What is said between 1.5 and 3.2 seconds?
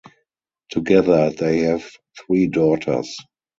have three daughters.